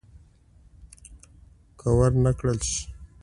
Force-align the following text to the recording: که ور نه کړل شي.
که 1.79 1.87
ور 1.97 2.11
نه 2.23 2.31
کړل 2.37 2.59
شي. 2.69 2.81